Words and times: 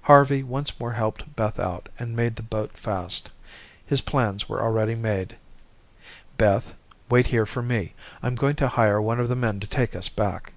Harvey 0.00 0.42
once 0.42 0.80
more 0.80 0.92
helped 0.94 1.36
Beth 1.36 1.60
out, 1.60 1.90
and 1.98 2.16
made 2.16 2.36
the 2.36 2.42
boat 2.42 2.72
fast. 2.72 3.28
His 3.84 4.00
plans 4.00 4.48
were 4.48 4.62
already 4.62 4.94
made. 4.94 5.36
"Beth, 6.38 6.74
wait 7.10 7.26
here 7.26 7.44
for 7.44 7.60
me. 7.60 7.92
I'm 8.22 8.34
going 8.34 8.56
to 8.56 8.68
hire 8.68 8.98
one 9.02 9.20
of 9.20 9.28
the 9.28 9.36
men 9.36 9.60
to 9.60 9.66
take 9.66 9.94
us 9.94 10.08
back." 10.08 10.54